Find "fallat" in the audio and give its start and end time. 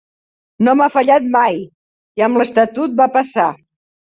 0.95-1.27